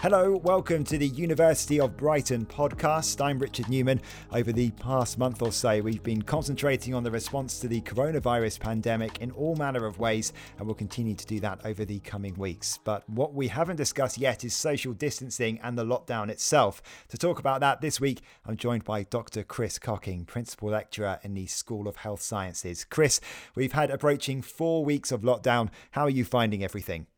[0.00, 3.20] Hello, welcome to the University of Brighton podcast.
[3.20, 4.00] I'm Richard Newman.
[4.32, 8.60] Over the past month or so, we've been concentrating on the response to the coronavirus
[8.60, 12.34] pandemic in all manner of ways, and we'll continue to do that over the coming
[12.34, 12.78] weeks.
[12.84, 16.80] But what we haven't discussed yet is social distancing and the lockdown itself.
[17.08, 19.42] To talk about that this week, I'm joined by Dr.
[19.42, 22.84] Chris Cocking, Principal Lecturer in the School of Health Sciences.
[22.84, 23.20] Chris,
[23.56, 25.70] we've had approaching four weeks of lockdown.
[25.90, 27.08] How are you finding everything?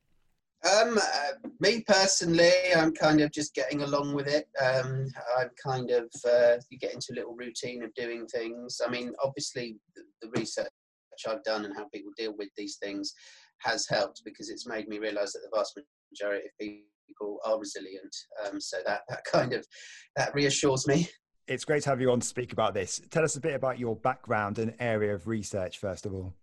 [0.63, 4.47] Um, uh, me personally, I'm kind of just getting along with it.
[4.63, 5.07] Um,
[5.39, 8.81] I'm kind of uh, you get into a little routine of doing things.
[8.87, 10.69] I mean, obviously, the, the, research
[11.27, 13.15] I've done and how people deal with these things
[13.61, 15.79] has helped because it's made me realise that the vast
[16.13, 18.15] majority of people are resilient.
[18.45, 19.67] Um, so that that kind of
[20.17, 21.09] that reassures me.
[21.47, 23.01] It's great to have you on to speak about this.
[23.11, 26.35] Tell us a bit about your background and area of research, first of all.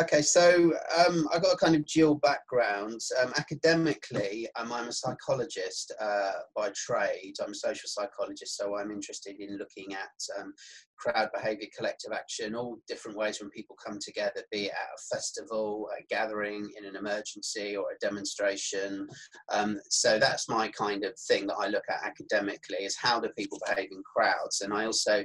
[0.00, 0.72] Okay, so
[1.06, 2.98] um, I've got a kind of dual background.
[3.22, 7.34] Um, academically, um, I'm a psychologist uh, by trade.
[7.44, 10.54] I'm a social psychologist, so I'm interested in looking at um,
[10.96, 15.14] crowd behaviour, collective action, all different ways when people come together, be it at a
[15.14, 19.06] festival, a gathering, in an emergency, or a demonstration.
[19.52, 23.28] Um, so that's my kind of thing that I look at academically: is how do
[23.36, 25.22] people behave in crowds, and I also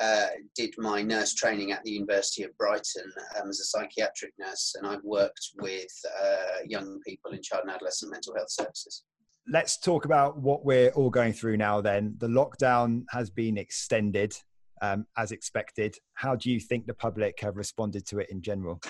[0.00, 4.74] uh, did my nurse training at the University of Brighton um, as a psychiatric nurse,
[4.78, 9.04] and I've worked with uh, young people in child and adolescent mental health services.
[9.48, 11.80] Let's talk about what we're all going through now.
[11.80, 14.34] Then the lockdown has been extended
[14.80, 15.96] um, as expected.
[16.14, 18.80] How do you think the public have responded to it in general?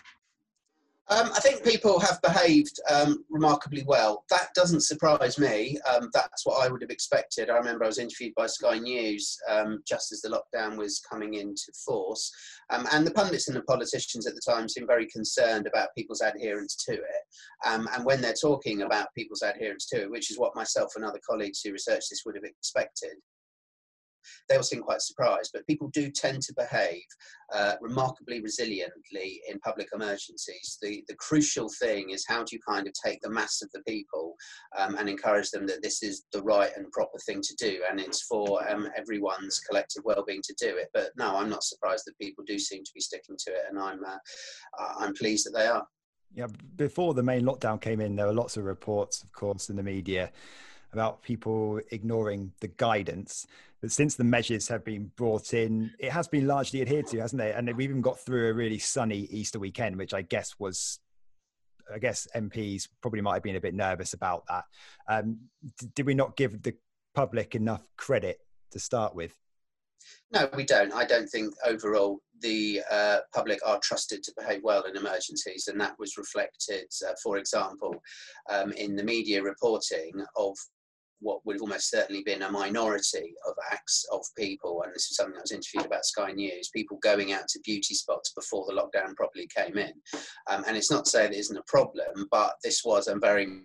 [1.09, 4.25] Um, I think people have behaved um, remarkably well.
[4.31, 5.79] That doesn't surprise me.
[5.93, 7.51] Um, that's what I would have expected.
[7.51, 11.35] I remember I was interviewed by Sky News um, just as the lockdown was coming
[11.35, 12.33] into force,
[12.71, 16.21] um, and the pundits and the politicians at the time seemed very concerned about people's
[16.21, 17.67] adherence to it.
[17.67, 21.05] Um, and when they're talking about people's adherence to it, which is what myself and
[21.05, 23.17] other colleagues who researched this would have expected,
[24.49, 25.51] they all seem quite surprised.
[25.53, 27.03] But people do tend to behave
[27.55, 30.79] uh, remarkably resiliently in public emergencies.
[30.81, 33.83] The, the crucial thing is how do you kind of take the mass of the
[33.83, 34.35] people
[34.79, 38.01] um, and encourage them that this is the right and proper thing to do and
[38.01, 40.89] it's for um, everyone's collective well-being to do it.
[40.95, 43.79] But no, I'm not surprised that people do seem to be sticking to it and
[43.79, 44.19] I'm, uh,
[44.99, 45.87] I'm pleased that they are.
[46.35, 46.47] Yeah,
[46.77, 49.83] before the main lockdown came in, there were lots of reports, of course, in the
[49.83, 50.33] media
[50.93, 53.47] about people ignoring the guidance.
[53.81, 57.43] But since the measures have been brought in, it has been largely adhered to, hasn't
[57.43, 57.57] it?
[57.57, 61.01] And we've even got through a really sunny Easter weekend, which I guess was,
[61.93, 64.65] I guess MPs probably might have been a bit nervous about that.
[65.09, 65.39] Um,
[65.95, 66.75] did we not give the
[67.15, 68.39] public enough credit
[68.71, 69.35] to start with?
[70.33, 70.93] No, we don't.
[70.93, 75.81] I don't think overall the uh, public are trusted to behave well in emergencies, and
[75.81, 77.95] that was reflected, uh, for example,
[78.51, 80.57] um, in the media reporting of
[81.23, 85.17] what would have almost certainly been a minority of acts of people, and this is
[85.17, 88.75] something I was interviewed about Sky News, people going out to beauty spots before the
[88.75, 89.93] lockdown properly came in.
[90.51, 93.63] Um, and it's not to say that isn't a problem, but this was a very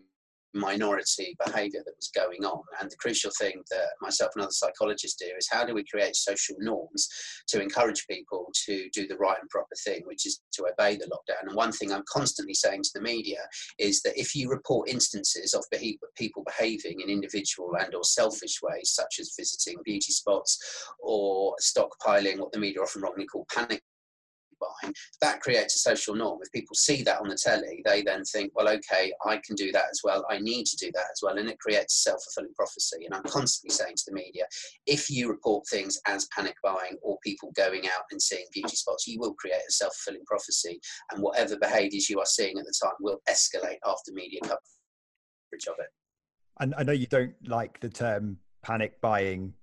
[0.58, 2.62] minority behavior that was going on.
[2.82, 6.16] And the crucial thing that myself and other psychologists do is how do we create
[6.16, 7.08] social norms
[7.48, 11.06] to encourage people to do the right and proper thing, which is to obey the
[11.06, 11.48] lockdown.
[11.48, 13.40] And one thing I'm constantly saying to the media
[13.80, 18.92] is that if you report instances of people behaving in individual and or selfish ways,
[18.92, 20.60] such as visiting beauty spots
[21.00, 23.82] or stockpiling what the media often wrongly call panic
[24.60, 26.40] buying, that creates a social norm.
[26.42, 29.72] If people see that on the telly, they then think, well, okay, I can do
[29.72, 30.26] that as well.
[30.30, 31.38] I need to do that as well.
[31.38, 33.06] And it creates a self fulfilling prophecy.
[33.06, 34.46] And I'm constantly saying to the media,
[34.86, 39.08] if you report things as panic buying or people going out and seeing beauty spots,
[39.08, 40.80] you will create a self fulfilling prophecy.
[41.12, 45.76] And whatever behaviors you are seeing at the time will escalate after media coverage of
[45.80, 45.90] it.
[46.60, 49.54] And I know you don't like the term panic buying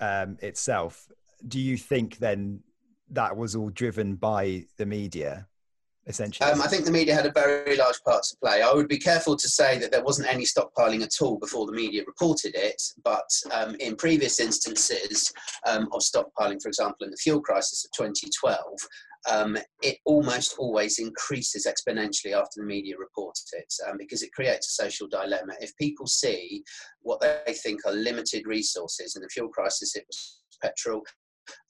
[0.00, 1.08] um, itself.
[1.48, 2.60] Do you think then
[3.12, 5.46] that was all driven by the media
[6.06, 6.50] essentially?
[6.50, 8.62] Um, I think the media had a very large part to play.
[8.62, 11.72] I would be careful to say that there wasn't any stockpiling at all before the
[11.72, 15.32] media reported it, but um, in previous instances
[15.66, 18.62] um, of stockpiling, for example, in the fuel crisis of 2012,
[19.30, 24.68] um, it almost always increases exponentially after the media reports it um, because it creates
[24.68, 25.52] a social dilemma.
[25.60, 26.64] If people see
[27.02, 31.02] what they think are limited resources, in the fuel crisis it was petrol,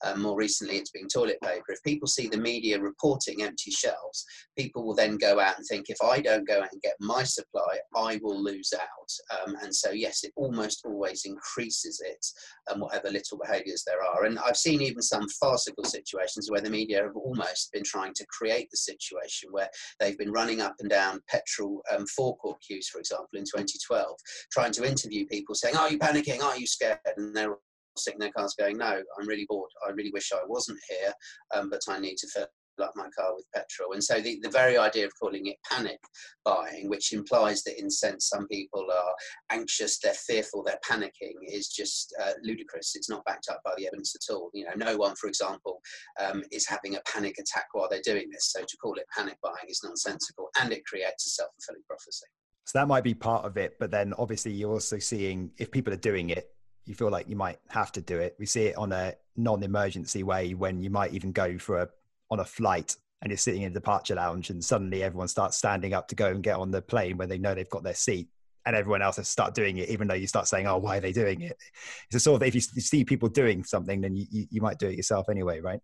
[0.03, 1.65] um, more recently it's been toilet paper.
[1.69, 4.25] If people see the media reporting empty shelves,
[4.57, 7.23] people will then go out and think, if I don't go out and get my
[7.23, 9.47] supply, I will lose out.
[9.47, 12.25] Um, and so, yes, it almost always increases it,
[12.67, 14.25] and um, whatever little behaviours there are.
[14.25, 18.25] And I've seen even some farcical situations where the media have almost been trying to
[18.27, 22.99] create the situation where they've been running up and down petrol um, forecourt queues, for
[22.99, 24.15] example, in 2012,
[24.51, 26.41] trying to interview people saying, Are you panicking?
[26.41, 26.99] Are you scared?
[27.17, 27.55] And they're
[27.97, 29.69] sitting in their cars going, No, I'm really bored.
[29.87, 31.13] I really wish I wasn't here,
[31.55, 32.47] um, but I need to fill
[32.81, 33.93] up my car with petrol.
[33.93, 35.99] And so the, the very idea of calling it panic
[36.43, 39.13] buying, which implies that in sense some people are
[39.51, 42.95] anxious, they're fearful, they're panicking, is just uh, ludicrous.
[42.95, 44.49] It's not backed up by the evidence at all.
[44.53, 45.81] You know, no one, for example,
[46.19, 48.51] um, is having a panic attack while they're doing this.
[48.51, 52.25] So to call it panic buying is nonsensical and it creates a self-fulfilling prophecy.
[52.65, 55.93] So that might be part of it, but then obviously you're also seeing if people
[55.93, 56.49] are doing it,
[56.85, 58.35] you feel like you might have to do it.
[58.39, 61.89] We see it on a non-emergency way when you might even go for a
[62.29, 65.93] on a flight and you're sitting in a departure lounge and suddenly everyone starts standing
[65.93, 68.27] up to go and get on the plane when they know they've got their seat
[68.65, 71.01] and everyone else has start doing it even though you start saying oh why are
[71.01, 71.57] they doing it
[72.05, 74.79] it's a sort of if you see people doing something then you, you, you might
[74.79, 75.79] do it yourself anyway right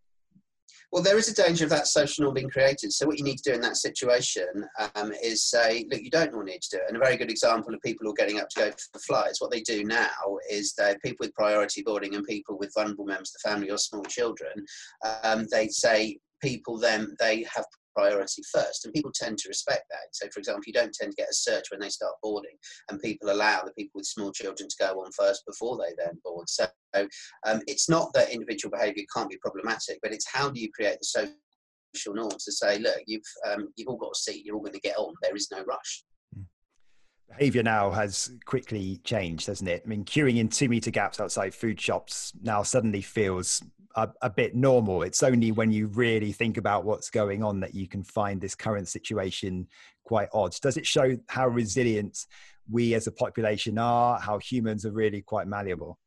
[0.92, 2.92] well, there is a danger of that social norm being created.
[2.92, 4.48] So, what you need to do in that situation
[4.96, 6.84] um, is say, look, you don't all need to do it.
[6.88, 9.42] And a very good example of people who are getting up to go for flights,
[9.42, 13.30] what they do now is that people with priority boarding and people with vulnerable members
[13.30, 14.66] of the family or small children,
[15.24, 17.66] um, they say, people then they have
[18.00, 21.16] priority first and people tend to respect that so for example you don't tend to
[21.16, 22.56] get a search when they start boarding
[22.90, 26.18] and people allow the people with small children to go on first before they then
[26.24, 26.66] board so
[26.96, 30.98] um, it's not that individual behavior can't be problematic but it's how do you create
[31.00, 34.62] the social norms to say look you've um, you've all got a seat you're all
[34.62, 36.04] going to get on there is no rush.
[37.30, 41.54] Behavior now has quickly changed hasn't it i mean queuing in two meter gaps outside
[41.54, 43.64] food shops now suddenly feels
[43.96, 45.02] a, a, bit normal.
[45.04, 48.56] It's only when you really think about what's going on that you can find this
[48.56, 49.68] current situation
[50.04, 50.56] quite odd.
[50.62, 52.26] Does it show how resilient
[52.70, 55.98] we as a population are, how humans are really quite malleable?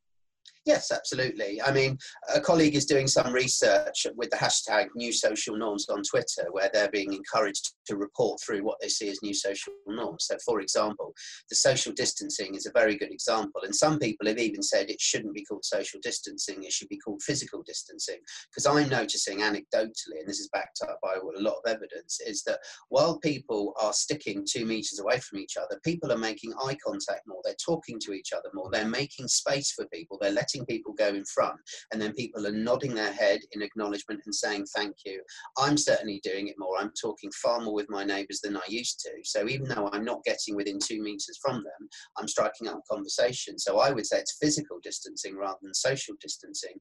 [0.64, 1.60] Yes, absolutely.
[1.60, 1.98] I mean,
[2.32, 6.70] a colleague is doing some research with the hashtag new social norms on Twitter, where
[6.72, 10.26] they're being encouraged to report through what they see as new social norms.
[10.30, 11.14] So, for example,
[11.50, 13.62] the social distancing is a very good example.
[13.64, 16.98] And some people have even said it shouldn't be called social distancing, it should be
[16.98, 18.20] called physical distancing.
[18.48, 22.44] Because I'm noticing anecdotally, and this is backed up by a lot of evidence, is
[22.44, 26.76] that while people are sticking two meters away from each other, people are making eye
[26.86, 30.51] contact more, they're talking to each other more, they're making space for people, they're letting
[30.52, 31.58] letting people go in front
[31.92, 35.22] and then people are nodding their head in acknowledgement and saying thank you.
[35.58, 36.78] I'm certainly doing it more.
[36.78, 39.10] I'm talking far more with my neighbours than I used to.
[39.24, 41.88] So even though I'm not getting within two metres from them,
[42.18, 43.58] I'm striking up conversation.
[43.58, 46.74] So I would say it's physical distancing rather than social distancing.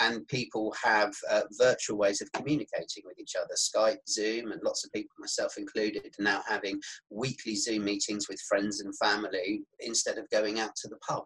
[0.00, 4.84] And people have uh, virtual ways of communicating with each other Skype, Zoom, and lots
[4.84, 10.18] of people, myself included, are now having weekly Zoom meetings with friends and family instead
[10.18, 11.24] of going out to the pub.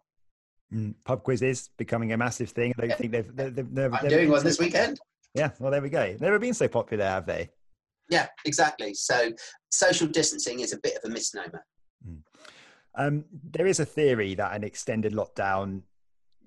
[0.73, 2.73] Mm, pub quizzes becoming a massive thing.
[2.77, 2.95] I don't yeah.
[2.95, 3.95] think they've, they've, they've never.
[3.95, 4.99] I'm doing one so this weekend.
[5.35, 6.15] Yeah, well, there we go.
[6.19, 7.49] Never been so popular, have they?
[8.09, 8.93] Yeah, exactly.
[8.93, 9.31] So
[9.69, 11.65] social distancing is a bit of a misnomer.
[12.07, 12.19] Mm.
[12.95, 15.81] Um, there is a theory that an extended lockdown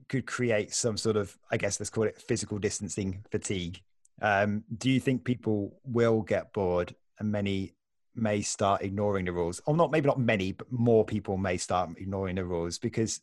[0.08, 3.81] could create some sort of, I guess, let's call it physical distancing fatigue.
[4.23, 7.73] Um, do you think people will get bored and many
[8.14, 9.61] may start ignoring the rules?
[9.67, 13.20] Or not, maybe not many, but more people may start ignoring the rules because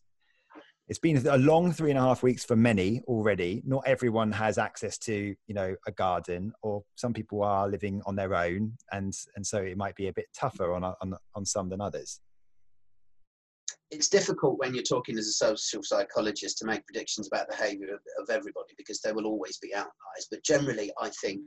[0.87, 3.61] it's been a long three and a half weeks for many already.
[3.65, 8.15] Not everyone has access to, you know, a garden, or some people are living on
[8.15, 11.69] their own, and and so it might be a bit tougher on on on some
[11.69, 12.19] than others.
[13.91, 17.99] It's difficult when you're talking as a social psychologist to make predictions about behaviour of,
[18.21, 20.27] of everybody because there will always be outliers.
[20.31, 21.41] But generally, I think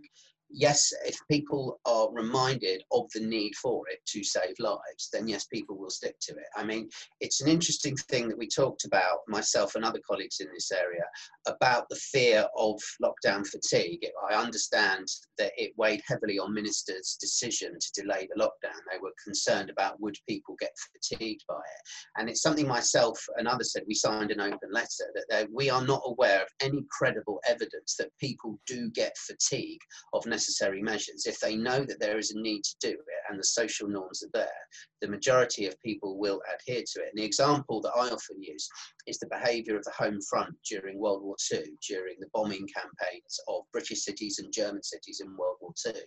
[0.50, 5.46] yes, if people are reminded of the need for it to save lives, then yes,
[5.46, 6.46] people will stick to it.
[6.56, 6.88] I mean,
[7.20, 11.04] it's an interesting thing that we talked about, myself and other colleagues in this area,
[11.46, 14.06] about the fear of lockdown fatigue.
[14.30, 15.06] I understand
[15.38, 18.78] that it weighed heavily on ministers' decision to delay the lockdown.
[18.90, 21.82] They were concerned about would people get fatigued by it.
[22.16, 24.86] And it's something myself and others said, we signed an open letter
[25.28, 29.80] that we are not aware of any credible evidence that people do get fatigue
[30.12, 33.38] of necessary measures, if they know that there is a need to do it and
[33.38, 34.62] the social norms are there,
[35.00, 37.09] the majority of people will adhere to it.
[37.11, 38.69] And the example that I often use
[39.07, 43.40] is the behaviour of the Home Front during World War II, during the bombing campaigns
[43.49, 46.02] of British cities and German cities in World War II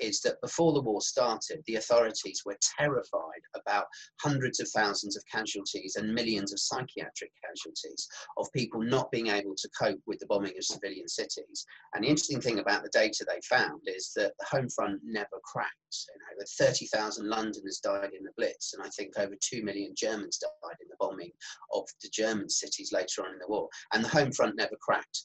[0.00, 3.86] is that before the war started, the authorities were terrified about
[4.20, 9.54] hundreds of thousands of casualties and millions of psychiatric casualties of people not being able
[9.56, 11.64] to cope with the bombing of civilian cities.
[11.94, 15.38] And the interesting thing about the data they found is that the home front never
[15.44, 15.72] cracked.
[16.08, 20.38] You know, 30,000 Londoners died in the Blitz, and I think over 2 million Germans
[20.38, 21.32] died in the bombing
[21.74, 23.68] of the German cities later on in the war.
[23.92, 25.24] And the home front never cracked.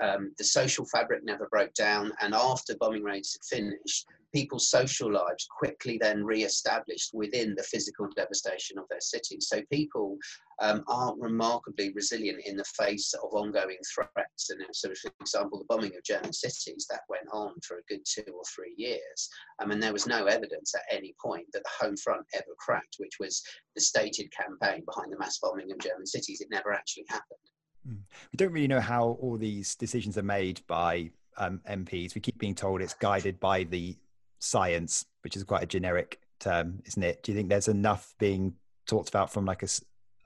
[0.00, 5.12] Um, the social fabric never broke down, and after bombing raids had finished, people's social
[5.12, 9.46] lives quickly then re-established within the physical devastation of their cities.
[9.48, 10.18] So people
[10.60, 14.50] um, are remarkably resilient in the face of ongoing threats.
[14.50, 18.00] And so, for example, the bombing of German cities that went on for a good
[18.04, 19.28] two or three years.
[19.60, 22.96] I mean, there was no evidence at any point that the home front ever cracked,
[22.98, 23.40] which was
[23.76, 26.40] the stated campaign behind the mass bombing of German cities.
[26.40, 27.38] It never actually happened.
[27.86, 27.96] Hmm.
[28.32, 32.14] We don't really know how all these decisions are made by um, MPs.
[32.14, 33.96] We keep being told it's guided by the
[34.38, 37.22] science, which is quite a generic term, isn't it?
[37.22, 38.54] Do you think there's enough being
[38.86, 39.68] talked about from like a,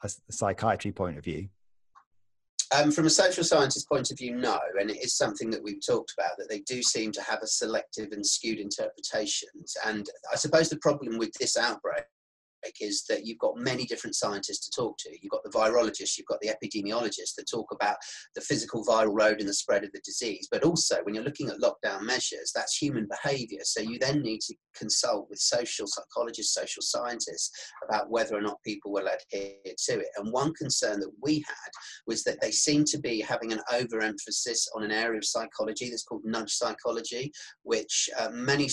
[0.03, 1.49] a psychiatry point of view?
[2.77, 5.85] Um, from a social scientist point of view, no, and it is something that we've
[5.85, 9.75] talked about that they do seem to have a selective and skewed interpretations.
[9.87, 12.05] And I suppose the problem with this outbreak
[12.81, 15.11] is that you've got many different scientists to talk to.
[15.21, 17.97] You've got the virologists, you've got the epidemiologists that talk about
[18.35, 20.49] the physical viral load and the spread of the disease.
[20.51, 23.61] But also, when you're looking at lockdown measures, that's human behavior.
[23.65, 27.51] So you then need to consult with social psychologists, social scientists
[27.89, 30.09] about whether or not people will adhere to it.
[30.17, 31.71] And one concern that we had
[32.07, 36.05] was that they seem to be having an overemphasis on an area of psychology that's
[36.05, 38.69] called nudge psychology, which uh, many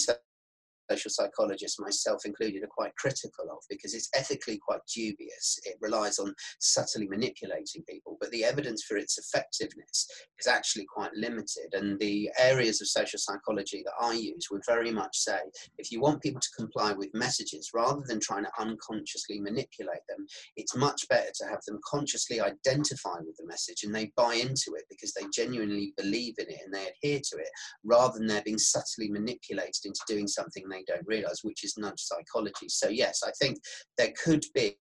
[0.90, 5.60] social psychologists, myself included, are quite critical of because it's ethically quite dubious.
[5.66, 10.08] It relies on subtly manipulating people, but the evidence for its effectiveness
[10.40, 11.74] is actually quite limited.
[11.74, 15.40] And the areas of social psychology that I use would very much say
[15.78, 20.26] if you want people to comply with messages rather than trying to unconsciously manipulate them,
[20.56, 24.76] it's much better to have them consciously identify with the message and they buy into
[24.76, 27.50] it because they genuinely believe in it and they adhere to it
[27.84, 32.02] rather than they're being subtly manipulated into doing something they don't realize, which is nudge
[32.02, 32.68] psychology.
[32.70, 33.60] So, yes, I think
[33.98, 34.78] there could be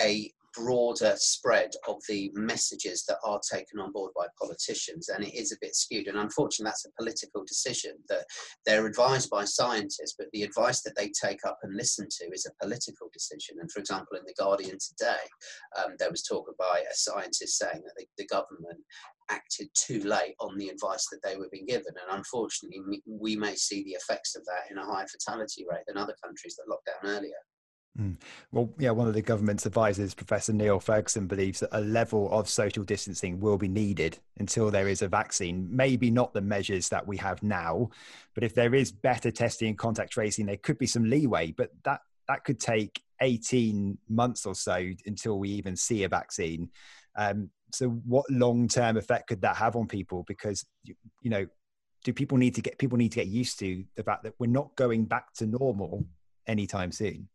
[0.00, 5.34] a broader spread of the messages that are taken on board by politicians and it
[5.34, 8.24] is a bit skewed and unfortunately that's a political decision that
[8.64, 12.46] they're advised by scientists but the advice that they take up and listen to is
[12.46, 15.24] a political decision and for example in the guardian today
[15.78, 18.78] um, there was talk by a scientist saying that the, the government
[19.30, 21.94] acted too late on the advice that they were being given.
[22.02, 25.96] And unfortunately, we may see the effects of that in a higher fatality rate than
[25.96, 27.32] other countries that locked down earlier.
[27.98, 28.16] Mm.
[28.50, 32.48] Well, yeah, one of the government's advisors, Professor Neil Ferguson, believes that a level of
[32.48, 35.68] social distancing will be needed until there is a vaccine.
[35.70, 37.90] Maybe not the measures that we have now,
[38.34, 41.52] but if there is better testing and contact tracing, there could be some leeway.
[41.52, 46.70] But that that could take 18 months or so until we even see a vaccine.
[47.16, 51.46] Um, so what long term effect could that have on people because you, you know
[52.04, 54.46] do people need to get people need to get used to the fact that we're
[54.46, 56.04] not going back to normal
[56.46, 57.28] anytime soon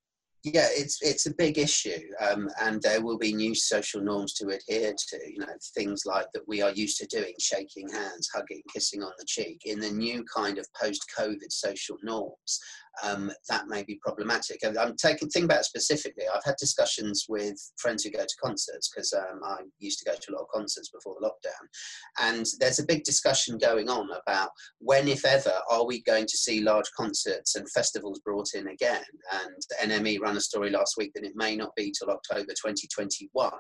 [0.44, 4.48] yeah, it's it's a big issue, um, and there will be new social norms to
[4.48, 5.20] adhere to.
[5.30, 9.12] You know, things like that we are used to doing, shaking hands, hugging, kissing on
[9.20, 9.64] the cheek.
[9.66, 12.60] In the new kind of post-COVID social norms,
[13.04, 14.60] um, that may be problematic.
[14.64, 16.26] I'm taking think about it specifically.
[16.34, 20.16] I've had discussions with friends who go to concerts because um, I used to go
[20.16, 24.10] to a lot of concerts before the lockdown, and there's a big discussion going on
[24.12, 28.68] about when, if ever, are we going to see large concerts and festivals brought in
[28.68, 29.04] again?
[29.34, 32.54] And the NME ran a story last week that it may not be till October
[32.54, 33.52] 2021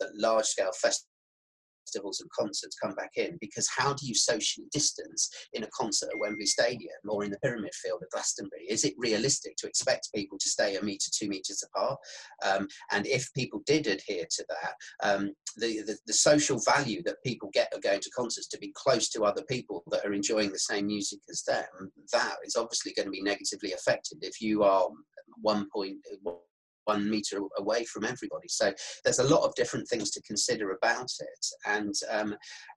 [0.00, 1.11] that large-scale festivals
[1.84, 6.10] festivals and concerts come back in because how do you socially distance in a concert
[6.12, 8.64] at Wembley Stadium or in the Pyramid Field at Glastonbury?
[8.68, 11.98] Is it realistic to expect people to stay a metre, two metres apart?
[12.44, 17.22] Um, and if people did adhere to that, um, the, the, the, social value that
[17.24, 20.52] people get of going to concerts to be close to other people that are enjoying
[20.52, 24.62] the same music as them, that is obviously going to be negatively affected if you
[24.62, 24.88] are
[25.40, 25.96] one point
[26.84, 28.48] one meter away from everybody.
[28.48, 28.72] So
[29.04, 32.36] there's a lot of different things to consider about it, and um,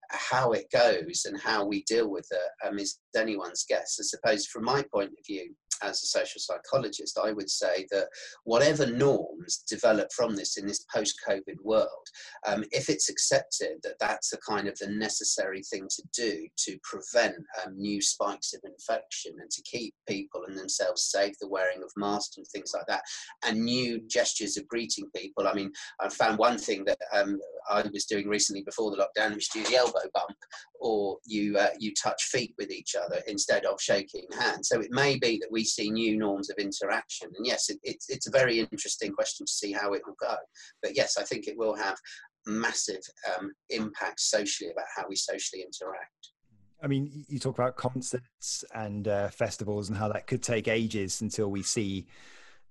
[0.10, 3.98] how it goes and how we deal with it um, is anyone's guess.
[4.00, 8.08] I suppose, from my point of view, as a social psychologist, I would say that
[8.44, 12.08] whatever norms develop from this in this post COVID world,
[12.48, 16.78] um, if it's accepted that that's a kind of the necessary thing to do to
[16.84, 21.84] prevent um, new spikes of infection and to keep people and themselves safe, the wearing
[21.84, 23.02] of masks and things like that,
[23.46, 25.48] and new gestures of greeting people.
[25.48, 29.34] I mean, I found one thing that um, I was doing recently before the lockdown,
[29.34, 30.36] which do the elbow bump,
[30.80, 34.70] or you uh, you touch feet with each other instead of shaking hands.
[34.70, 37.30] So it may be that we see new norms of interaction.
[37.36, 40.36] And yes, it, it's it's a very interesting question to see how it will go.
[40.82, 41.98] But yes, I think it will have
[42.46, 43.02] massive
[43.36, 46.30] um, impact socially about how we socially interact.
[46.84, 51.22] I mean, you talk about concerts and uh, festivals and how that could take ages
[51.22, 52.06] until we see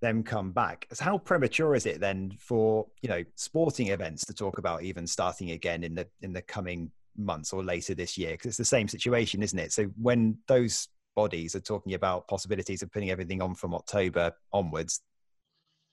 [0.04, 0.86] them come back.
[0.92, 5.06] So how premature is it then for you know sporting events to talk about even
[5.06, 8.32] starting again in the in the coming months or later this year?
[8.32, 9.72] Because it's the same situation, isn't it?
[9.72, 15.00] So when those bodies are talking about possibilities of putting everything on from October onwards,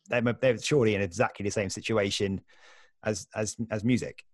[0.10, 2.42] they're, they're surely in exactly the same situation
[3.04, 4.26] as as as music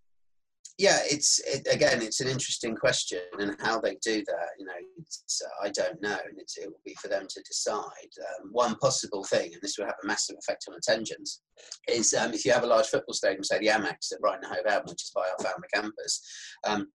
[0.78, 4.74] yeah it's it, again it's an interesting question and how they do that you know
[4.74, 7.84] uh, i don't know and it will be for them to decide.
[8.20, 11.42] Um, one possible thing and this will have a massive effect on attendance
[11.88, 14.66] is um, if you have a large football stadium say the amex at brighton hove
[14.66, 16.22] albion which is by our Falmer campus
[16.68, 16.88] um,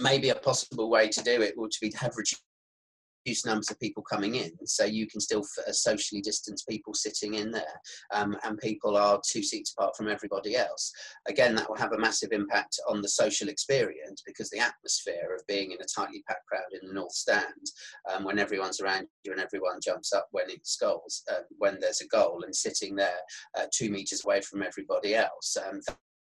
[0.00, 2.16] maybe a possible way to do it would be to have
[3.24, 7.34] reduced numbers of people coming in, so you can still uh, socially distance people sitting
[7.34, 7.80] in there,
[8.14, 10.92] um, and people are two seats apart from everybody else.
[11.28, 15.46] Again, that will have a massive impact on the social experience because the atmosphere of
[15.46, 17.44] being in a tightly packed crowd in the north stand,
[18.12, 22.00] um, when everyone's around you and everyone jumps up when it scores, uh, when there's
[22.00, 23.20] a goal, and sitting there
[23.58, 25.56] uh, two meters away from everybody else.
[25.56, 25.80] Um,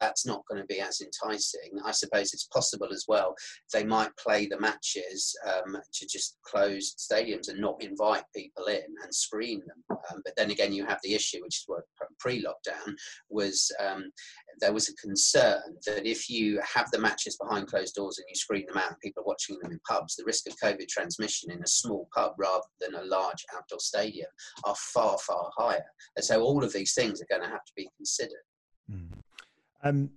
[0.04, 1.80] that's not going to be as enticing.
[1.86, 3.36] I suppose it's possible as well.
[3.72, 8.84] They might play the matches um, to just closed stadiums and not invite people in
[9.04, 9.98] and screen them.
[10.12, 11.84] Um, but then again, you have the issue, which is what
[12.20, 12.94] pre-lockdown
[13.30, 13.72] was.
[13.80, 14.12] Um,
[14.60, 18.36] there was a concern that if you have the matches behind closed doors and you
[18.36, 21.64] screen them out, people are watching them in pubs, the risk of COVID transmission in
[21.64, 24.30] a small pub rather than a large outdoor stadium
[24.66, 25.86] are far, far higher.
[26.16, 28.44] And so all of these things are going to have to be considered.
[29.84, 30.12] Um,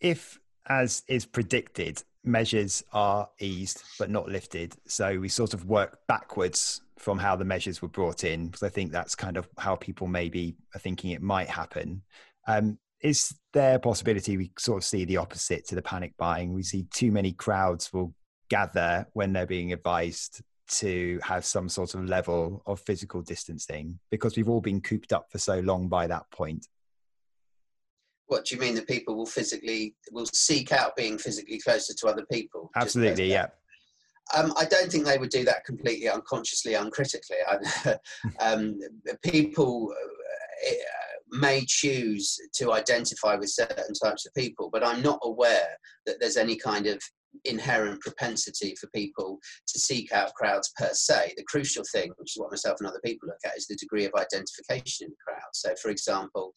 [0.00, 5.98] if, as is predicted, measures are eased but not lifted, so we sort of work
[6.06, 9.76] backwards from how the measures were brought in, because I think that's kind of how
[9.76, 12.02] people maybe are thinking it might happen.
[12.46, 16.52] Um, is there a possibility we sort of see the opposite to the panic buying?
[16.52, 18.14] We see too many crowds will
[18.48, 24.36] gather when they're being advised to have some sort of level of physical distancing because
[24.36, 26.66] we've all been cooped up for so long by that point.
[28.28, 32.06] What do you mean that people will physically will seek out being physically closer to
[32.06, 32.70] other people?
[32.76, 33.46] Absolutely, yeah.
[34.36, 37.38] Um, I don't think they would do that completely unconsciously, uncritically.
[38.40, 38.78] um,
[39.22, 39.92] people
[40.66, 40.74] uh,
[41.30, 46.36] may choose to identify with certain types of people, but I'm not aware that there's
[46.36, 47.00] any kind of
[47.44, 51.34] inherent propensity for people to seek out crowds per se.
[51.36, 54.04] The crucial thing, which is what myself and other people look at, is the degree
[54.04, 55.50] of identification in the crowd.
[55.52, 56.54] So, for example,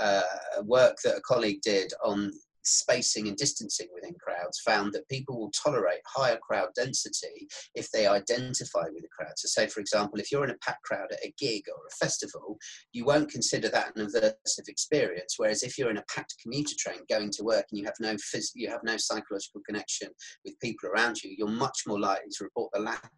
[0.00, 0.22] uh,
[0.64, 2.32] work that a colleague did on
[2.64, 8.06] spacing and distancing within crowds found that people will tolerate higher crowd density if they
[8.06, 9.32] identify with the crowd.
[9.36, 11.96] So, say, for example, if you're in a packed crowd at a gig or a
[11.96, 12.58] festival,
[12.92, 15.34] you won't consider that an aversive experience.
[15.36, 18.14] Whereas if you're in a packed commuter train going to work and you have no
[18.14, 20.08] phys- you have no psychological connection
[20.44, 23.10] with people around you, you're much more likely to report the latter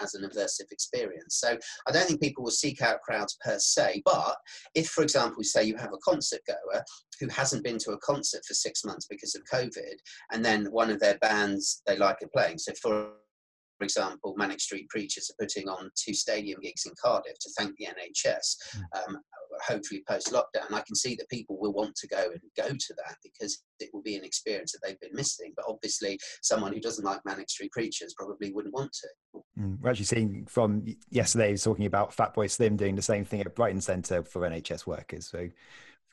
[0.00, 1.36] as an aversive experience.
[1.38, 4.36] So I don't think people will seek out crowds per se, but
[4.74, 6.82] if, for example, say you have a concert goer
[7.20, 9.94] who hasn't been to a concert for six months because of COVID,
[10.32, 12.58] and then one of their bands they like are playing.
[12.58, 13.10] So for
[13.78, 17.76] for example, Manic Street Preachers are putting on two stadium gigs in Cardiff to thank
[17.76, 18.56] the NHS.
[18.72, 19.14] Hmm.
[19.14, 19.20] Um,
[19.66, 22.94] hopefully post lockdown, I can see that people will want to go and go to
[22.96, 25.52] that because it will be an experience that they've been missing.
[25.56, 29.40] But obviously, someone who doesn't like Manic Street Preachers probably wouldn't want to.
[29.58, 33.54] Mm, we're actually seeing from yesterday, talking about Fatboy Slim doing the same thing at
[33.54, 35.28] Brighton Centre for NHS workers.
[35.28, 35.52] So we've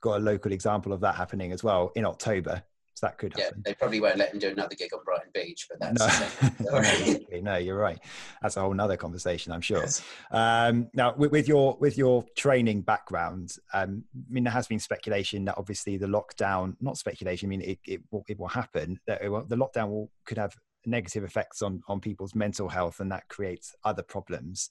[0.02, 2.64] got a local example of that happening as well in October.
[3.04, 3.58] That could happen.
[3.58, 7.42] Yeah, they probably won't let him do another gig on Brighton Beach, but that's no,
[7.42, 8.00] no you're right.
[8.42, 9.82] That's a whole nother conversation, I'm sure.
[9.82, 10.02] Yes.
[10.32, 14.80] Um, now, with, with, your with your training background, um, I mean, there has been
[14.80, 18.98] speculation that obviously the lockdown, not speculation, I mean, it, it, will, it will happen.
[19.06, 23.12] That will, the lockdown will could have negative effects on on people's mental health, and
[23.12, 24.70] that creates other problems.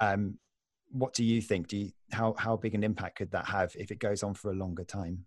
[0.00, 0.38] Um,
[0.92, 1.66] what do you think?
[1.66, 4.52] Do you, how how big an impact could that have if it goes on for
[4.52, 5.26] a longer time?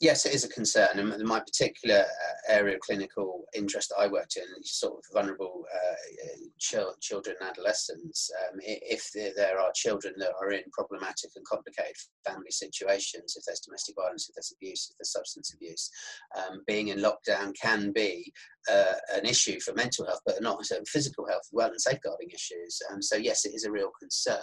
[0.00, 0.98] Yes, it is a concern.
[0.98, 6.48] And my particular uh, area of clinical interest I worked in, sort of vulnerable uh,
[6.58, 8.30] ch- children and adolescents.
[8.42, 13.60] Um, if there, are children that are in problematic and complicated family situations, if there's
[13.60, 15.90] domestic violence, if there's abuse, if there's substance abuse,
[16.36, 18.32] um, being in lockdown can be
[18.70, 22.80] uh, an issue for mental health, but not physical health well and safeguarding issues.
[22.90, 24.38] Um, so yes, it is a real concern.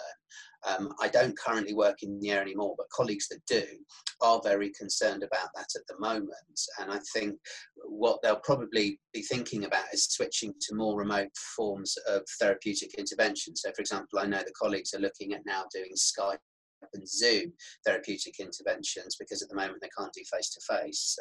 [0.66, 3.64] Um, I don't currently work in the area anymore, but colleagues that do
[4.20, 6.30] are very concerned about that at the moment.
[6.80, 7.36] And I think
[7.84, 13.56] what they'll probably be thinking about is switching to more remote forms of therapeutic intervention.
[13.56, 16.38] So, for example, I know the colleagues are looking at now doing Skype
[16.94, 17.52] and Zoom
[17.84, 21.16] therapeutic interventions because at the moment they can't do face to face.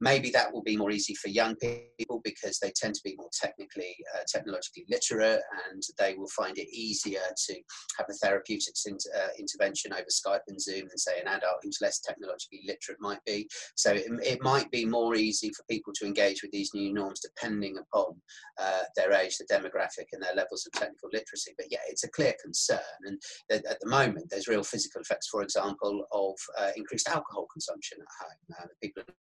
[0.00, 3.30] Maybe that will be more easy for young people because they tend to be more
[3.32, 5.40] technically, uh, technologically literate
[5.70, 7.54] and they will find it easier to
[7.98, 12.00] have a therapeutic uh, intervention over Skype and Zoom than, say, an adult who's less
[12.00, 13.48] technologically literate might be.
[13.76, 17.20] So it, it might be more easy for people to engage with these new norms
[17.20, 18.20] depending upon
[18.60, 21.54] uh, their age, the demographic, and their levels of technical literacy.
[21.56, 22.78] But yeah, it's a clear concern.
[23.04, 27.46] And at the moment, there's real physical physical effects, for example, of uh, increased alcohol
[27.52, 28.56] consumption at home.
[28.62, 29.14] Uh, people are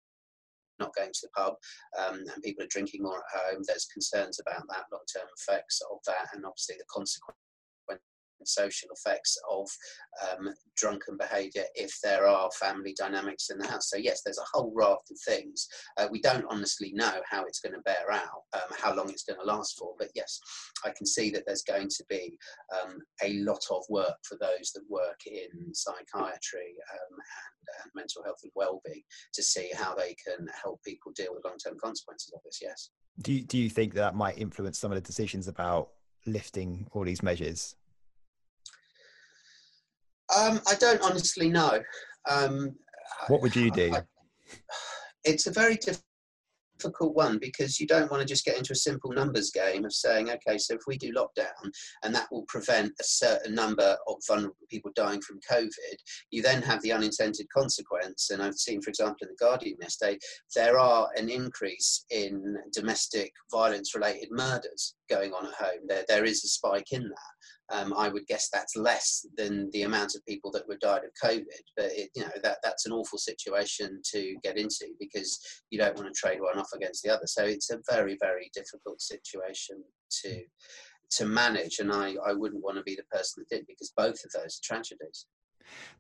[0.79, 1.55] not going to the pub
[1.99, 3.63] um, and people are drinking more at home.
[3.67, 6.85] There's concerns about that, long term effects of that, and obviously the
[8.43, 9.69] consequence social effects of
[10.23, 13.91] um, drunken behaviour if there are family dynamics in the house.
[13.91, 15.67] So, yes, there's a whole raft of things.
[15.99, 19.25] Uh, we don't honestly know how it's going to bear out, um, how long it's
[19.25, 19.95] going to last for.
[19.99, 20.39] But yes,
[20.85, 22.37] I can see that there's going to be
[22.81, 28.23] um, a lot of work for those that work in psychiatry um, and, and mental
[28.25, 29.03] health and well-being
[29.35, 32.59] to see how they can help people deal with long-term consequences of this.
[32.63, 32.91] Yes.
[33.21, 35.91] Do you, do you think that might influence some of the decisions about
[36.27, 37.77] lifting all these measures?
[40.37, 41.81] Um, I don't honestly know.
[42.29, 42.75] Um,
[43.29, 43.95] what would you do?
[43.95, 44.03] I,
[45.25, 45.77] it's a very
[46.83, 49.93] difficult one because you don't want to just get into a simple numbers game of
[49.93, 51.71] saying, okay, so if we do lockdown
[52.03, 55.97] and that will prevent a certain number of vulnerable people dying from COVID,
[56.31, 58.31] you then have the unintended consequence.
[58.31, 60.19] And I've seen, for example, in the Guardian yesterday,
[60.57, 65.87] there are an increase in domestic violence related murders going on at home.
[65.87, 67.33] There, there is a spike in that
[67.73, 71.11] um, I would guess that's less than the amount of people that were died of
[71.23, 71.45] COVID.
[71.77, 75.39] But it, you know that that's an awful situation to get into because
[75.71, 77.27] you don't want to trade one off against the other.
[77.27, 79.83] So it's a very very difficult situation
[80.23, 80.43] to
[81.13, 84.23] to manage, and I I wouldn't want to be the person that did because both
[84.25, 85.27] of those are tragedies.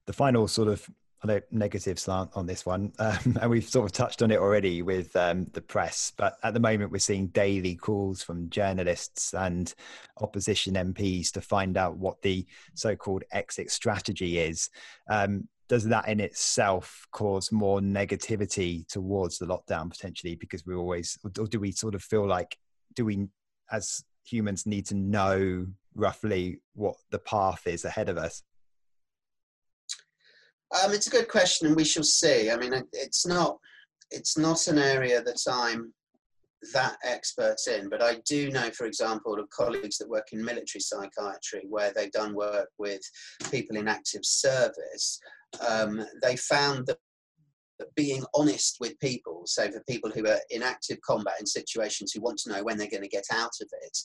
[0.06, 0.88] The final sort of
[1.26, 4.82] know negative slant on this one, um, and we've sort of touched on it already
[4.82, 6.12] with um, the press.
[6.16, 9.72] But at the moment, we're seeing daily calls from journalists and
[10.20, 14.70] opposition MPs to find out what the so-called exit strategy is.
[15.08, 20.34] Um, does that in itself cause more negativity towards the lockdown potentially?
[20.34, 22.58] Because we always, or do we sort of feel like,
[22.94, 23.28] do we,
[23.70, 28.42] as humans, need to know roughly what the path is ahead of us?
[30.80, 32.50] Um, it's a good question, and we shall see.
[32.50, 33.58] I mean, it's not
[34.10, 35.92] it's not an area that I'm
[36.72, 40.80] that expert in, but I do know, for example, of colleagues that work in military
[40.80, 43.00] psychiatry where they've done work with
[43.50, 45.18] people in active service.
[45.66, 46.98] Um, they found that
[47.94, 49.42] being honest with people.
[49.46, 52.76] So for people who are in active combat in situations who want to know when
[52.76, 53.98] they're going to get out of it,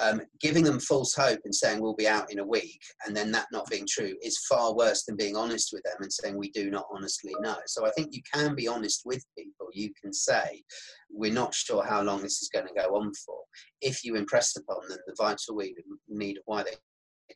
[0.00, 3.30] um, giving them false hope and saying we'll be out in a week and then
[3.32, 6.50] that not being true is far worse than being honest with them and saying we
[6.50, 7.56] do not honestly know.
[7.66, 9.68] So I think you can be honest with people.
[9.72, 10.62] You can say
[11.10, 13.38] we're not sure how long this is going to go on for.
[13.80, 15.60] If you impress upon them the vital
[16.08, 16.72] need of why they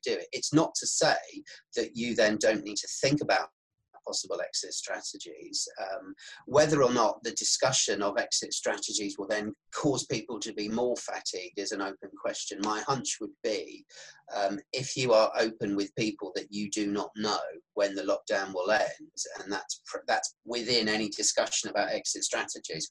[0.02, 0.26] do it.
[0.32, 1.16] It's not to say
[1.76, 3.48] that you then don't need to think about
[4.06, 5.66] possible exit strategies.
[5.80, 6.14] Um,
[6.46, 10.96] whether or not the discussion of exit strategies will then cause people to be more
[10.96, 12.58] fatigued is an open question.
[12.62, 13.84] My hunch would be
[14.34, 17.38] um, if you are open with people that you do not know
[17.74, 22.90] when the lockdown will end, and that's that's within any discussion about exit strategies.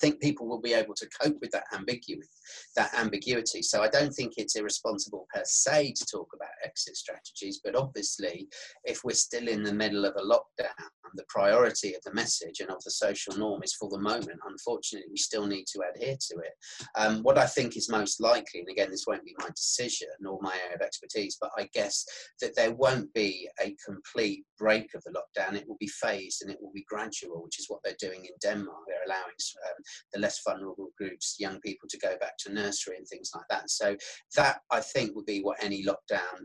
[0.00, 2.28] Think people will be able to cope with that ambiguity.
[2.76, 3.62] That ambiguity.
[3.62, 8.48] So I don't think it's irresponsible per se to talk about exit strategies, but obviously,
[8.84, 12.70] if we're still in the middle of a lockdown, the priority of the message and
[12.70, 14.38] of the social norm is for the moment.
[14.46, 16.52] Unfortunately, we still need to adhere to it.
[16.96, 20.38] Um, what I think is most likely, and again, this won't be my decision nor
[20.40, 22.04] my area of expertise, but I guess
[22.40, 25.54] that there won't be a complete break of the lockdown.
[25.54, 28.32] It will be phased and it will be gradual, which is what they're doing in
[28.40, 28.78] Denmark.
[28.86, 29.34] They're allowing
[29.68, 33.46] um, the less vulnerable groups, young people, to go back to nursery and things like
[33.50, 33.70] that.
[33.70, 33.96] So
[34.36, 36.40] that I think would be what any lockdown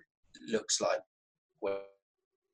[0.49, 0.99] looks like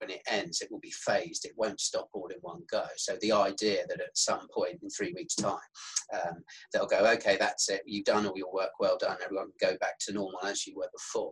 [0.02, 1.46] when it ends, it will be phased.
[1.46, 2.84] It won't stop all in one go.
[2.98, 5.60] So the idea that at some point in three weeks' time,
[6.14, 7.84] um, they'll go, okay, that's it.
[7.86, 8.72] You've done all your work.
[8.80, 9.18] Well done.
[9.24, 11.32] Everyone go back to normal as you were before.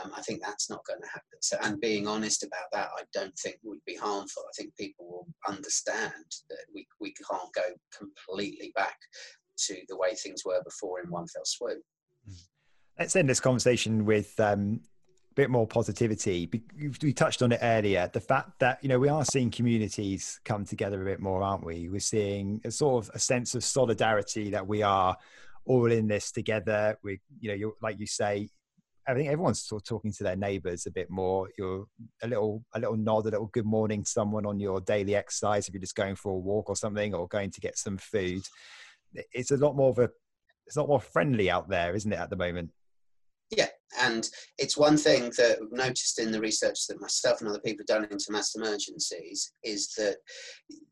[0.00, 1.38] Um, I think that's not going to happen.
[1.40, 4.44] So, and being honest about that, I don't think would be harmful.
[4.46, 6.12] I think people will understand
[6.48, 7.62] that we, we can't go
[7.96, 8.96] completely back
[9.66, 11.82] to the way things were before in one fell swoop.
[12.98, 14.80] Let's end this conversation with um,
[15.34, 16.48] bit more positivity.
[17.02, 18.10] We touched on it earlier.
[18.12, 21.64] The fact that you know we are seeing communities come together a bit more, aren't
[21.64, 21.88] we?
[21.88, 25.16] We're seeing a sort of a sense of solidarity that we are
[25.66, 26.98] all in this together.
[27.02, 28.48] We, you know, you're, like you say,
[29.06, 31.48] I think everyone's sort of talking to their neighbours a bit more.
[31.58, 31.86] You're
[32.22, 35.68] a little, a little nod, a little good morning to someone on your daily exercise
[35.68, 38.42] if you're just going for a walk or something, or going to get some food.
[39.32, 40.10] It's a lot more of a,
[40.66, 42.70] it's a lot more friendly out there, isn't it, at the moment?
[43.56, 43.68] Yeah,
[44.00, 47.84] and it's one thing that I've noticed in the research that myself and other people
[47.88, 50.16] have done into mass emergencies is that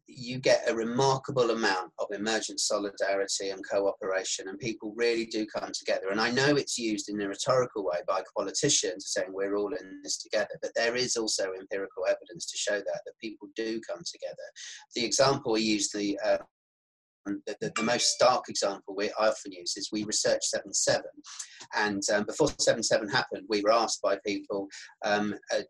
[0.07, 5.71] you get a remarkable amount of emergent solidarity and cooperation, and people really do come
[5.73, 6.11] together.
[6.11, 10.01] And I know it's used in a rhetorical way by politicians saying we're all in
[10.05, 14.03] this together, but there is also empirical evidence to show that that people do come
[14.05, 14.37] together.
[14.95, 16.39] The example we use the uh,
[17.27, 21.01] the, the, the, most stark example we I often use is we researched 7-7
[21.77, 24.69] and um, before 7-7 happened we were asked by people
[25.05, 25.63] um, uh,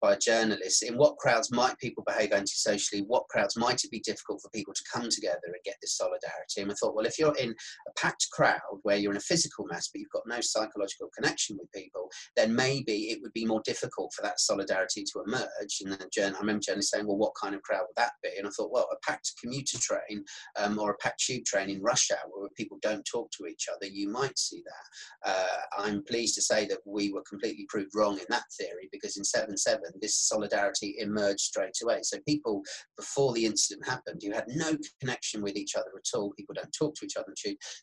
[0.00, 4.40] by journalists in what crowds might people behave antisocially what crowds might it be difficult
[4.40, 6.58] for people to come together and get this solidarity?
[6.58, 9.66] And we thought well if you're in a packed crowd where you're in a physical
[9.70, 11.97] mass but you've got no psychological connection with people
[12.36, 16.34] then maybe it would be more difficult for that solidarity to emerge and then Jen,
[16.34, 18.72] I remember journalists saying well what kind of crowd would that be and I thought
[18.72, 20.24] well a packed commuter train
[20.56, 23.66] um, or a packed tube train in rush hour where people don't talk to each
[23.72, 27.94] other you might see that uh, I'm pleased to say that we were completely proved
[27.94, 32.00] wrong in that theory because in 7-7 this solidarity emerged straight away.
[32.02, 32.62] So people,
[32.96, 36.32] before the incident happened, you had no connection with each other at all.
[36.36, 37.32] People don't talk to each other,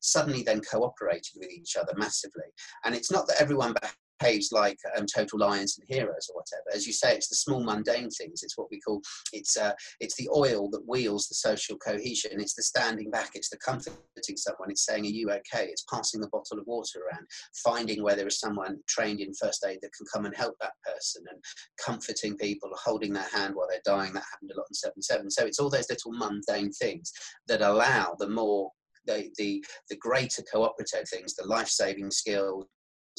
[0.02, 2.44] suddenly then cooperated with each other massively.
[2.84, 3.74] And it's not that everyone
[4.20, 6.76] behaves like um, total lions and heroes or whatever.
[6.76, 8.44] As you say, it's the small mundane things.
[8.44, 9.02] It's what we call
[9.34, 12.40] it's uh, it's the oil that wheels the social cohesion.
[12.40, 13.32] It's the standing back.
[13.34, 14.72] It's the comforting someone.
[14.72, 17.28] It's saying, "Are you okay?" It's passing the bottle of water around,
[17.64, 20.74] finding where there is someone trained in first aid that can come and help that
[20.86, 21.42] person, and
[21.84, 24.14] comforting people, holding their hand while they're dying.
[24.14, 25.32] That happened a lot in seven seven.
[25.32, 27.12] So it's all those little mundane things
[27.48, 28.72] that allow the more
[29.06, 32.66] the, the, the greater cooperative things, the life saving skills,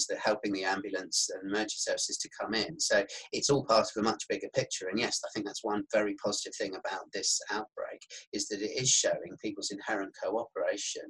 [0.04, 2.78] that helping the ambulance and emergency services to come in.
[2.78, 4.88] So it's all part of a much bigger picture.
[4.88, 8.00] And yes, I think that's one very positive thing about this outbreak
[8.32, 11.02] is that it is showing people's inherent cooperation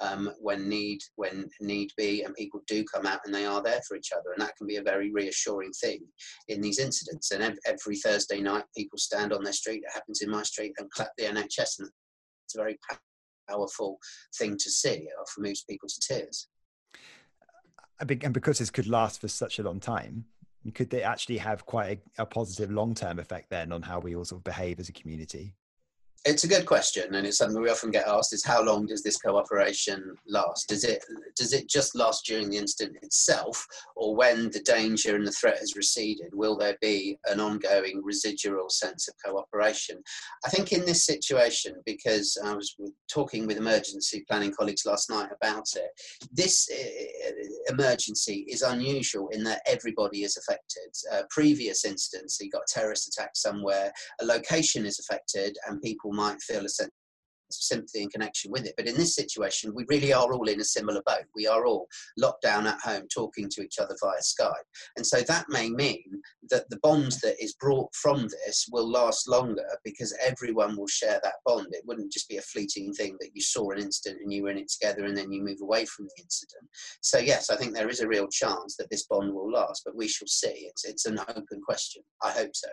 [0.00, 3.80] um, when need when need be, and people do come out and they are there
[3.88, 6.00] for each other, and that can be a very reassuring thing
[6.48, 7.30] in these incidents.
[7.30, 9.82] And every Thursday night, people stand on their street.
[9.84, 11.88] It happens in my street and clap the NHS, and
[12.44, 12.78] it's a very
[13.48, 13.98] powerful
[14.38, 14.90] thing to see.
[14.90, 16.48] It often moves people to tears
[18.00, 20.24] and because this could last for such a long time,
[20.74, 24.16] could they actually have quite a, a positive long term effect then on how we
[24.16, 25.54] all sort of behave as a community?
[26.24, 29.02] It's a good question, and it's something we often get asked: is how long does
[29.02, 30.68] this cooperation last?
[30.68, 31.04] Does it
[31.36, 35.58] does it just last during the incident itself, or when the danger and the threat
[35.58, 36.32] has receded?
[36.32, 40.02] Will there be an ongoing residual sense of cooperation?
[40.46, 42.74] I think in this situation, because I was
[43.12, 45.90] talking with emergency planning colleagues last night about it,
[46.32, 50.90] this uh, emergency is unusual in that everybody is affected.
[51.12, 56.13] Uh, previous incidents, you got a terrorist attack somewhere, a location is affected, and people
[56.14, 56.92] might feel a sense of
[57.50, 58.74] sympathy and connection with it.
[58.76, 61.24] But in this situation, we really are all in a similar boat.
[61.34, 64.52] We are all locked down at home talking to each other via Skype.
[64.96, 69.28] And so that may mean that the bond that is brought from this will last
[69.28, 71.68] longer because everyone will share that bond.
[71.70, 74.50] It wouldn't just be a fleeting thing that you saw an incident and you were
[74.50, 76.68] in it together and then you move away from the incident.
[77.00, 79.96] So, yes, I think there is a real chance that this bond will last, but
[79.96, 80.68] we shall see.
[80.68, 82.02] It's, it's an open question.
[82.22, 82.68] I hope so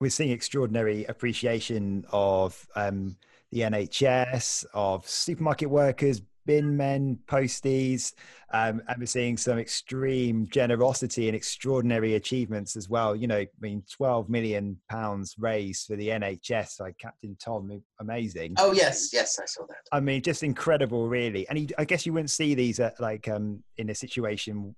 [0.00, 3.16] we're seeing extraordinary appreciation of um,
[3.50, 8.14] the NHS, of supermarket workers, bin men, posties,
[8.54, 13.14] um, and we're seeing some extreme generosity and extraordinary achievements as well.
[13.14, 18.54] You know, I mean, 12 million pounds raised for the NHS by Captain Tom, amazing.
[18.56, 19.76] Oh yes, yes, I saw that.
[19.92, 21.46] I mean, just incredible, really.
[21.50, 24.74] And I guess you wouldn't see these at, like um, in a situation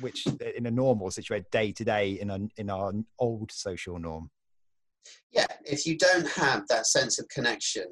[0.00, 4.30] which in a normal situation day to day in an in our old social norm.
[5.32, 7.86] Yeah if you don't have that sense of connection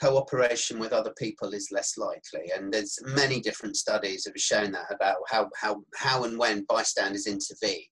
[0.00, 2.50] cooperation with other people is less likely.
[2.56, 6.64] And there's many different studies that have shown that about how how how and when
[6.68, 7.86] bystanders intervene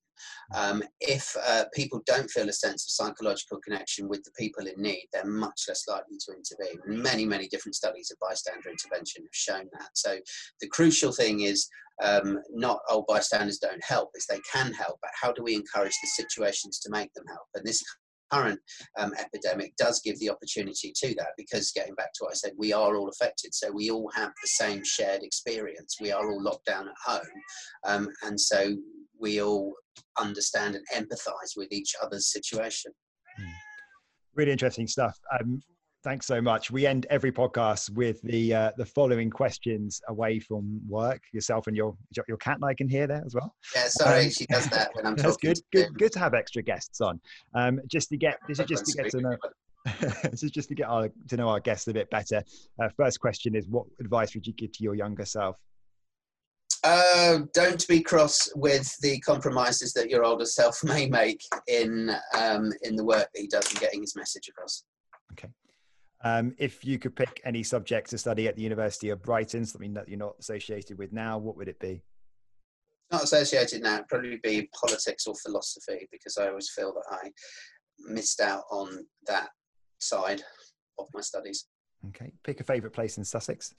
[0.55, 4.81] Um, if uh, people don't feel a sense of psychological connection with the people in
[4.81, 7.03] need, they're much less likely to intervene.
[7.03, 9.91] Many, many different studies of bystander intervention have shown that.
[9.95, 10.17] So
[10.61, 11.69] the crucial thing is
[12.03, 15.95] um, not oh bystanders don't help, is they can help, but how do we encourage
[16.03, 17.47] the situations to make them help?
[17.55, 17.83] And this
[18.33, 18.61] current
[18.99, 22.53] um, epidemic does give the opportunity to that because getting back to what I said,
[22.57, 23.55] we are all affected.
[23.55, 25.97] So we all have the same shared experience.
[26.01, 27.21] We are all locked down at home.
[27.87, 28.75] Um, and so
[29.21, 29.75] we all
[30.19, 32.93] understand and empathize with each other's situation.
[33.39, 33.51] Hmm.
[34.35, 35.19] Really interesting stuff.
[35.39, 35.61] Um,
[36.05, 36.71] thanks so much.
[36.71, 41.21] We end every podcast with the uh, the following questions away from work.
[41.33, 41.97] Yourself and your
[42.29, 43.55] your cat, I can hear there as well.
[43.75, 45.49] Yeah, sorry, um, she does that when I'm talking.
[45.49, 45.87] That's good.
[45.87, 47.21] Good, good to have extra guests on.
[47.55, 49.37] Um, just to get this is just to get to know.
[50.31, 52.43] this is just to get our, to know our guests a bit better.
[52.83, 55.57] Uh, first question is, what advice would you give to your younger self?
[56.89, 62.71] Uh, don't be cross with the compromises that your older self may make in um,
[62.83, 64.85] in the work that he does in getting his message across.
[65.33, 65.49] Okay.
[66.23, 69.95] Um, if you could pick any subject to study at the University of Brighton, something
[69.95, 72.03] that you're not associated with now, what would it be?
[73.11, 77.33] Not associated now, it'd probably be politics or philosophy because I always feel that I
[77.99, 79.49] missed out on that
[79.99, 80.43] side
[81.01, 81.67] of my studies.
[82.09, 83.75] Okay, pick a favourite place in Sussex.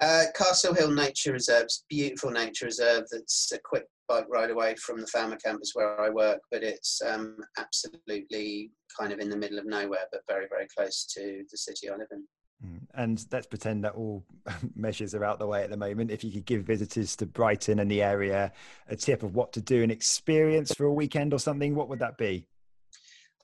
[0.00, 5.00] Uh, Castle Hill Nature Reserve, beautiful nature reserve that's a quick bike ride away from
[5.00, 9.58] the Falmer campus where I work, but it's um, absolutely kind of in the middle
[9.58, 12.24] of nowhere, but very, very close to the city I live in.
[12.64, 14.24] Mm, and let's pretend that all
[14.74, 16.10] measures are out the way at the moment.
[16.10, 18.52] If you could give visitors to Brighton and the area
[18.88, 22.00] a tip of what to do and experience for a weekend or something, what would
[22.00, 22.46] that be?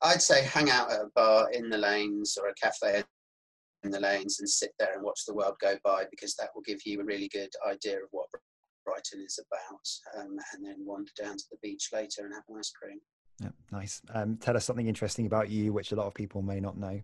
[0.03, 3.05] I'd say hang out at a bar in the lanes or a cafe
[3.85, 6.63] in the lanes and sit there and watch the world go by because that will
[6.63, 8.29] give you a really good idea of what
[8.85, 12.57] Brighton is about, um, and then wander down to the beach later and have an
[12.59, 12.99] ice cream.
[13.41, 14.03] Yeah, nice.
[14.13, 17.01] Um, tell us something interesting about you, which a lot of people may not know.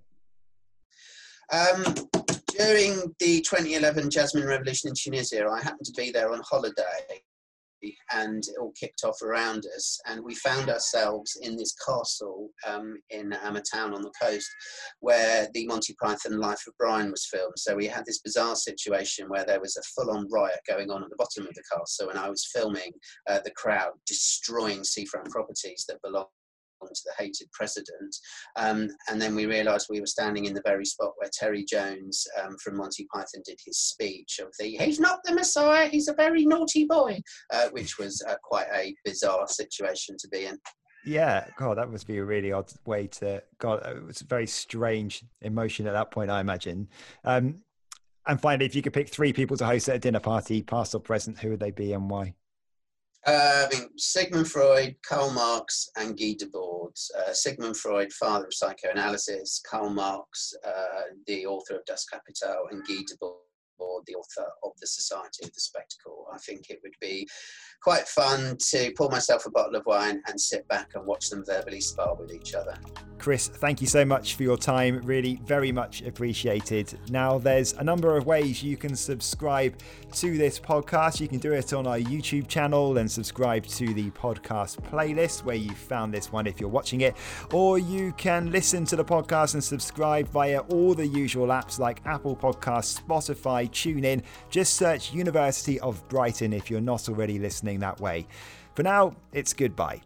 [1.52, 1.84] Um,
[2.58, 7.22] during the 2011 Jasmine Revolution in Tunisia, I happened to be there on holiday
[8.12, 9.98] and it all kicked off around us.
[10.06, 14.48] And we found ourselves in this castle um, in a town on the coast
[15.00, 17.54] where the Monty Python Life of Brian was filmed.
[17.56, 21.02] So we had this bizarre situation where there was a full on riot going on
[21.02, 22.92] at the bottom of the castle, and I was filming
[23.28, 26.26] uh, the crowd destroying seafront properties that belonged
[26.96, 28.16] to the hated president.
[28.56, 32.26] Um, and then we realised we were standing in the very spot where Terry Jones
[32.42, 36.14] um, from Monty Python did his speech of the "He's not the Messiah, he's a
[36.14, 37.20] very naughty boy,"
[37.52, 40.58] uh, which was uh, quite a bizarre situation to be in.
[41.06, 43.42] Yeah, God, that must be a really odd way to.
[43.58, 46.88] God, it was a very strange emotion at that point, I imagine.
[47.24, 47.60] Um,
[48.26, 50.96] and finally, if you could pick three people to host at a dinner party, past
[50.96, 52.34] or present, who would they be and why?
[53.26, 56.96] Uh, I mean, Sigmund Freud, Karl Marx, and Guy Debord.
[57.18, 62.86] Uh, Sigmund Freud, father of psychoanalysis, Karl Marx, uh, the author of Das Kapital, and
[62.86, 63.45] Guy Debord
[63.78, 66.26] or the author of the Society of the Spectacle.
[66.32, 67.28] I think it would be
[67.82, 71.44] quite fun to pour myself a bottle of wine and sit back and watch them
[71.46, 72.76] verbally spar with each other.
[73.18, 75.00] Chris, thank you so much for your time.
[75.02, 76.98] Really, very much appreciated.
[77.10, 79.78] Now, there's a number of ways you can subscribe
[80.12, 81.20] to this podcast.
[81.20, 85.56] You can do it on our YouTube channel and subscribe to the podcast playlist where
[85.56, 87.16] you found this one if you're watching it,
[87.52, 92.00] or you can listen to the podcast and subscribe via all the usual apps like
[92.04, 94.22] Apple Podcasts, Spotify, tune in.
[94.50, 98.26] Just search University of Brighton if you're not already listening that way.
[98.74, 100.00] For now, it's goodbye.